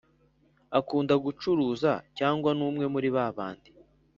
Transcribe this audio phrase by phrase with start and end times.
[0.79, 3.69] Akunda gucuruza cyangwa ni umwe muri ba bandi